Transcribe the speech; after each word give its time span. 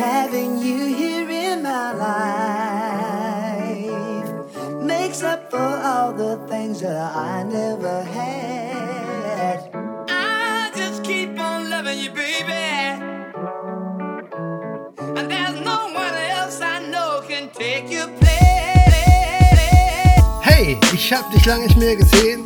Having 0.00 0.58
you 0.62 0.86
here 0.96 1.28
in 1.28 1.62
my 1.62 1.92
life 1.92 3.52
makes 4.82 5.22
up 5.22 5.50
for 5.50 5.58
all 5.58 6.14
the 6.14 6.38
things 6.48 6.80
that 6.80 6.96
I 7.14 7.42
never 7.42 8.02
had. 8.04 9.68
I 10.08 10.70
just 10.74 11.04
keep 11.04 11.38
on 11.38 11.68
loving 11.68 11.98
you, 11.98 12.10
baby. 12.12 12.52
And 15.18 15.30
there's 15.30 15.60
no 15.60 15.90
one 15.92 16.14
else 16.14 16.62
I 16.62 16.78
know 16.88 17.20
can 17.28 17.50
take 17.50 17.90
your 17.90 18.08
place. 18.08 18.40
Hey, 20.40 20.78
ich 20.94 21.12
hab 21.12 21.30
dich 21.30 21.44
lange 21.44 21.64
nicht 21.64 21.76
mehr 21.76 21.96
gesehen. 21.96 22.44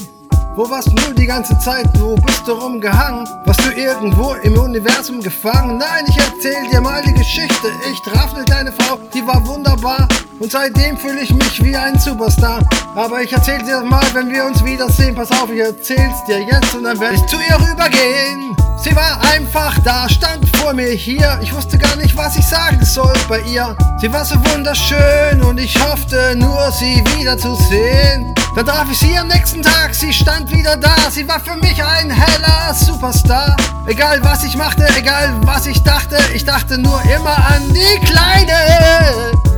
Wo 0.56 0.70
warst 0.70 0.88
du 0.88 1.12
die 1.14 1.26
ganze 1.26 1.58
Zeit? 1.58 1.86
Wo 1.98 2.14
bist 2.14 2.46
du 2.46 2.52
rumgehangen? 2.52 3.26
Warst 3.44 3.60
du 3.64 3.72
irgendwo 3.72 4.34
im 4.34 4.56
Universum 4.56 5.20
gefangen? 5.20 5.78
Nein, 5.78 6.04
ich 6.06 6.16
erzähl 6.16 6.70
dir 6.70 6.80
mal 6.80 7.02
die 7.02 7.12
Geschichte. 7.12 7.72
Ich 7.90 8.00
traf 8.02 8.32
eine 8.34 8.44
kleine 8.44 8.70
Frau, 8.70 8.96
die 9.12 9.26
war 9.26 9.44
wunderbar. 9.48 10.06
Und 10.38 10.52
seitdem 10.52 10.96
fühle 10.96 11.22
ich 11.22 11.34
mich 11.34 11.64
wie 11.64 11.74
ein 11.74 11.98
Superstar. 11.98 12.60
Aber 12.94 13.20
ich 13.20 13.32
erzähl 13.32 13.64
dir 13.64 13.80
mal, 13.80 14.04
wenn 14.12 14.30
wir 14.30 14.44
uns 14.44 14.64
wiedersehen. 14.64 15.16
Pass 15.16 15.32
auf, 15.32 15.50
ich 15.50 15.58
erzähl's 15.58 16.24
dir 16.28 16.40
jetzt 16.40 16.72
und 16.76 16.84
dann 16.84 17.00
werde 17.00 17.16
ich 17.16 17.26
zu 17.26 17.36
ihr 17.36 17.56
rübergehen. 17.56 18.56
Sie 18.80 18.94
war 18.94 19.20
einfach 19.34 19.76
da, 19.80 20.08
stand 20.08 20.56
vor 20.56 20.72
mir 20.72 20.90
hier. 20.90 21.36
Ich 21.42 21.52
wusste 21.52 21.78
gar 21.78 21.96
nicht, 21.96 22.16
was 22.16 22.36
ich 22.36 22.46
sagen 22.46 22.84
soll 22.84 23.14
bei 23.28 23.40
ihr. 23.40 23.76
Sie 24.00 24.12
war 24.12 24.24
so 24.24 24.36
wunderschön 24.52 25.42
und 25.42 25.58
ich 25.58 25.74
hoffte 25.82 26.36
nur, 26.36 26.70
sie 26.70 27.02
wiederzusehen. 27.16 28.33
Dann 28.54 28.66
traf 28.66 28.88
ich 28.88 29.00
sie 29.00 29.18
am 29.18 29.26
nächsten 29.26 29.62
Tag, 29.62 29.92
sie 29.94 30.12
stand 30.12 30.48
wieder 30.52 30.76
da. 30.76 30.94
Sie 31.10 31.26
war 31.26 31.40
für 31.40 31.56
mich 31.56 31.82
ein 31.82 32.08
heller 32.08 32.72
Superstar. 32.72 33.56
Egal 33.86 34.22
was 34.22 34.44
ich 34.44 34.56
machte, 34.56 34.86
egal 34.96 35.34
was 35.42 35.66
ich 35.66 35.82
dachte, 35.82 36.16
ich 36.32 36.44
dachte 36.44 36.78
nur 36.78 37.02
immer 37.02 37.36
an 37.36 37.62
die 37.72 38.06
Kleine. 38.06 39.53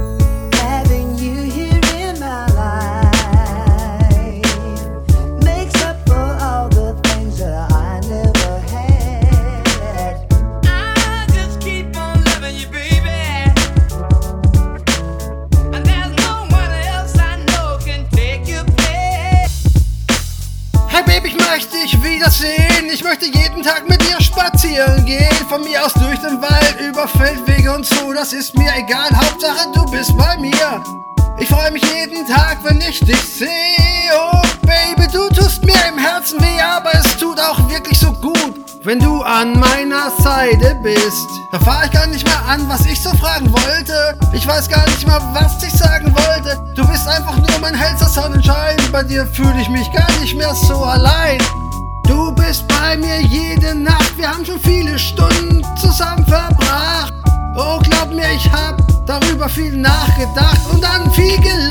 Dich 22.26 22.42
wiedersehen. 22.42 22.90
Ich 22.92 23.04
möchte 23.04 23.26
jeden 23.26 23.62
Tag 23.62 23.88
mit 23.88 24.00
dir 24.02 24.20
spazieren 24.20 25.04
gehen. 25.04 25.32
Von 25.48 25.62
mir 25.62 25.84
aus 25.84 25.92
durch 25.94 26.18
den 26.20 26.40
Wald, 26.40 26.76
über 26.80 27.06
Feldwege 27.08 27.74
und 27.74 27.84
so. 27.86 28.12
Das 28.12 28.32
ist 28.32 28.56
mir 28.56 28.70
egal. 28.76 29.10
Hauptsache 29.14 29.70
du 29.74 29.84
bist 29.90 30.16
bei 30.16 30.36
mir. 30.38 30.82
Ich 31.38 31.48
freue 31.48 31.70
mich 31.70 31.82
jeden 31.94 32.26
Tag, 32.26 32.58
wenn 32.64 32.80
ich 32.80 33.00
dich 33.00 33.20
sehe. 33.20 33.48
Oh 34.14 34.40
Baby, 34.62 35.08
du 35.12 35.28
tust 35.28 35.64
mir 35.64 35.76
im 35.88 35.98
Herzen 35.98 36.40
weh, 36.40 36.60
aber 36.60 36.94
es 36.94 37.16
tut 37.18 37.38
auch 37.38 37.68
wirklich 37.68 37.98
so 37.98 38.12
gut. 38.12 38.54
Wenn 38.82 39.00
du 39.00 39.20
an 39.22 39.58
meiner 39.58 40.10
Seite 40.22 40.78
bist, 40.82 41.26
da 41.50 41.58
fahr 41.58 41.84
ich 41.84 41.90
gar 41.90 42.06
nicht 42.06 42.24
mehr 42.24 42.40
an, 42.48 42.68
was 42.68 42.86
ich 42.86 43.02
so 43.02 43.10
fragen 43.16 43.52
wollte. 43.52 44.16
Ich 44.32 44.46
weiß 44.46 44.68
gar 44.68 44.86
nicht 44.86 45.06
mehr, 45.06 45.20
was 45.32 45.62
ich 45.62 45.72
sagen 45.72 46.14
wollte. 46.14 46.56
Du 46.74 46.86
bist 46.86 47.06
einfach 47.08 47.36
nur 47.36 47.58
mein 47.60 47.74
hellster 47.74 48.08
Sonnenschein. 48.08 48.76
Bei 48.92 49.02
dir 49.02 49.26
fühle 49.26 49.60
ich 49.60 49.68
mich 49.68 49.90
gar 49.92 50.10
nicht 50.20 50.36
mehr 50.36 50.54
so 50.54 50.76
allein. 50.76 51.38
Du 52.16 52.32
bist 52.32 52.66
bei 52.66 52.96
mir 52.96 53.20
jede 53.20 53.74
Nacht. 53.74 54.16
Wir 54.16 54.32
haben 54.32 54.42
schon 54.42 54.58
viele 54.58 54.98
Stunden 54.98 55.62
zusammen 55.76 56.24
verbracht. 56.24 57.12
Oh, 57.54 57.78
glaub 57.80 58.10
mir, 58.10 58.32
ich 58.34 58.50
hab 58.50 58.80
darüber 59.04 59.50
viel 59.50 59.76
nachgedacht 59.76 60.60
und 60.72 60.82
dann 60.82 61.12
viel 61.12 61.38
gelacht. 61.42 61.65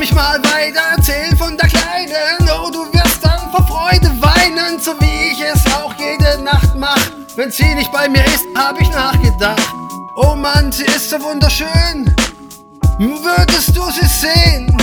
Mich 0.00 0.14
mal 0.14 0.42
weiter 0.44 0.96
erzählen 0.96 1.36
von 1.36 1.58
der 1.58 1.68
Kleinen. 1.68 2.48
Oh, 2.48 2.70
du 2.70 2.90
wirst 2.90 3.22
dann 3.22 3.50
vor 3.50 3.66
Freude 3.66 4.10
weinen, 4.18 4.80
so 4.80 4.92
wie 4.98 5.32
ich 5.32 5.42
es 5.42 5.70
auch 5.74 5.92
jede 5.98 6.42
Nacht 6.42 6.74
mach. 6.74 7.10
Wenn 7.36 7.50
sie 7.50 7.74
nicht 7.74 7.92
bei 7.92 8.08
mir 8.08 8.24
ist, 8.24 8.46
hab 8.56 8.80
ich 8.80 8.88
nachgedacht. 8.88 9.74
Oh 10.16 10.34
Mann, 10.34 10.72
sie 10.72 10.86
ist 10.86 11.10
so 11.10 11.20
wunderschön. 11.20 12.16
Würdest 12.98 13.76
du 13.76 13.82
sie 13.90 14.06
sehen, 14.06 14.74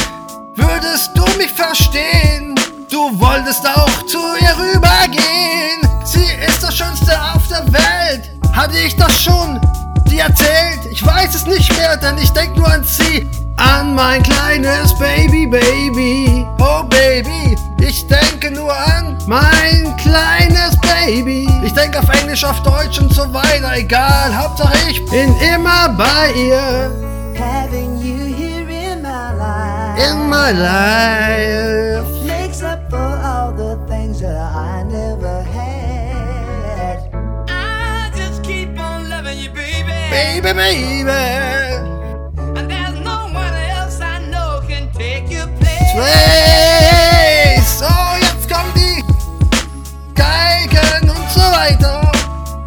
würdest 0.55 1.09
du 1.15 1.25
mich 1.39 1.51
verstehen. 1.51 2.53
Du 2.87 3.19
wolltest 3.19 3.67
auch 3.67 4.05
zu 4.05 4.19
ihr 4.39 4.55
rübergehen. 4.55 6.05
Sie 6.05 6.29
ist 6.45 6.61
das 6.61 6.77
Schönste 6.77 7.19
auf 7.33 7.47
der 7.47 7.65
Welt. 7.73 8.29
Hatte 8.53 8.77
ich 8.77 8.95
das 8.95 9.19
schon 9.19 9.59
dir 10.07 10.25
erzählt? 10.25 10.91
Ich 10.91 11.03
weiß 11.03 11.33
es 11.33 11.47
nicht 11.47 11.75
mehr, 11.75 11.97
denn 11.97 12.19
ich 12.19 12.29
denk 12.33 12.55
nur 12.55 12.71
an 12.71 12.83
sie. 12.83 13.27
An 13.57 13.95
mein 13.95 14.21
kleines 14.23 14.93
Baby, 14.99 15.47
Baby. 15.47 16.45
Oh 16.59 16.83
Baby, 16.83 17.57
ich 17.81 18.07
denke 18.07 18.51
nur 18.51 18.71
an 18.71 19.17
mein 19.25 19.95
kleines 19.97 20.77
Baby. 20.81 21.47
Ich 21.63 21.73
denke 21.73 21.99
auf 21.99 22.09
Englisch, 22.21 22.43
auf 22.45 22.61
Deutsch 22.61 22.99
und 22.99 23.11
so 23.13 23.33
weiter. 23.33 23.75
Egal, 23.75 24.35
Hauptsache 24.35 24.77
ich 24.89 25.03
bin 25.09 25.35
immer 25.55 25.89
bei 25.89 26.31
ihr. 26.33 26.91
Having 27.39 27.97
you 27.97 28.35
here 28.35 28.67
in 28.69 29.01
my 29.01 29.31
life 29.37 30.11
In 30.11 30.29
my 30.29 30.51
life. 30.51 32.05
makes 32.25 32.61
up 32.61 32.89
for 32.89 32.97
all 33.23 33.51
the 33.53 33.77
things 33.87 34.19
that 34.21 34.35
I 34.35 34.83
never 34.83 35.43
had. 35.43 36.99
I 37.49 38.11
just 38.15 38.43
keep 38.43 38.79
on 38.79 39.09
loving 39.09 39.37
you, 39.39 39.49
baby. 39.49 39.93
Baby, 40.11 40.53
baby. 40.53 41.56
Place. 45.97 47.81
Oh, 47.81 48.17
jetzt 48.21 48.47
kommen 48.47 48.71
die 48.75 49.03
Geigen 50.13 51.09
und 51.09 51.31
so 51.31 51.39
weiter. 51.39 52.11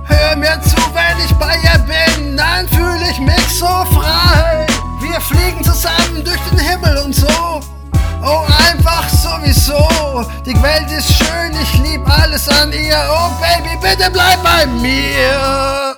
Hör 0.03 0.35
mir 0.35 0.61
zu, 0.63 0.77
wenn 0.93 1.25
ich 1.25 1.33
bei 1.35 1.55
ihr 1.63 1.79
bin, 1.79 2.37
dann 2.37 2.67
fühle 2.69 3.09
ich 3.09 3.21
mich 3.21 3.47
so 3.57 3.67
frei. 3.67 4.67
Wir 5.01 5.21
fliegen 5.21 5.63
zusammen 5.63 6.25
durch 6.25 6.41
den 6.51 6.59
Himmel 6.59 6.99
und 7.05 7.15
so. 7.15 7.61
Oh, 8.21 8.47
einfach 8.69 9.09
sowieso. 9.09 10.27
Die 10.45 10.61
Welt 10.61 10.91
ist 10.91 11.13
schön, 11.15 11.53
ich 11.63 11.75
lieb 11.85 12.03
alles 12.09 12.49
an 12.49 12.73
ihr. 12.73 12.99
Oh, 13.13 13.31
Baby, 13.41 13.77
bitte 13.81 14.11
bleib 14.11 14.43
bei 14.43 14.67
mir. 14.67 15.90